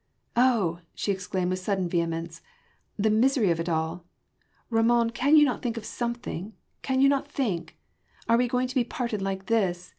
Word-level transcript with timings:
Oh!" 0.35 0.79
she 0.95 1.11
exclaimed 1.11 1.51
with 1.51 1.59
sudden 1.59 1.87
vehemence, 1.87 2.41
"the 2.97 3.11
misery 3.11 3.51
of 3.51 3.59
it 3.59 3.69
all!... 3.69 4.03
Ramon, 4.71 5.11
cannot 5.11 5.37
you 5.39 5.57
think 5.61 5.77
of 5.77 5.85
something? 5.85 6.53
cannot 6.81 7.25
you 7.27 7.31
think? 7.31 7.77
Are 8.27 8.37
we 8.37 8.47
going 8.47 8.67
to 8.67 8.73
be 8.73 8.83
parted 8.83 9.21
like 9.21 9.45
this? 9.45 9.89